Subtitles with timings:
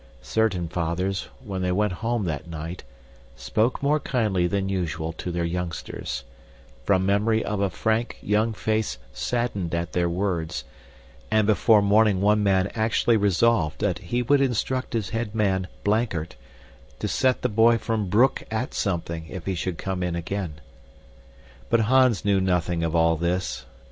[0.23, 2.83] Certain fathers, when they went home that night,
[3.35, 6.23] spoke more kindly than usual to their youngsters,
[6.83, 10.63] from memory of a frank, young face saddened at their words,
[11.29, 16.35] and before morning one man actually resolved that he would instruct his head man Blankert
[16.97, 20.55] to set the boy from Broek at something if he should come in again.
[21.69, 23.67] But Hans knew nothing of all this.